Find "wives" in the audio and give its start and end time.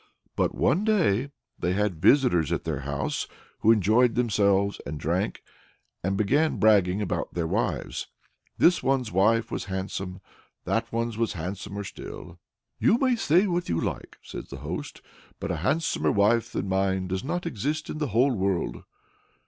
7.45-8.07